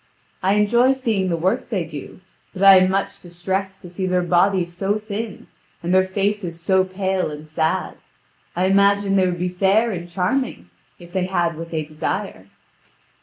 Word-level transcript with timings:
I 0.41 0.55
enjoy 0.55 0.93
seeing 0.93 1.29
the 1.29 1.37
work 1.37 1.69
they 1.69 1.83
do, 1.85 2.21
but 2.53 2.63
I 2.63 2.77
am 2.77 2.89
much 2.89 3.21
distressed 3.21 3.83
to 3.83 3.89
see 3.91 4.07
their 4.07 4.23
bodies 4.23 4.73
so 4.75 4.97
thin, 4.97 5.45
and 5.83 5.93
their 5.93 6.07
faces 6.07 6.59
so 6.59 6.83
pale 6.83 7.29
and 7.29 7.47
sad. 7.47 7.97
I 8.55 8.65
imagine 8.65 9.15
they 9.15 9.27
would 9.27 9.37
be 9.37 9.47
fair 9.49 9.91
and 9.91 10.09
charming, 10.09 10.71
if 10.97 11.13
they 11.13 11.25
had 11.27 11.55
what 11.55 11.69
they 11.69 11.83
desire." 11.83 12.47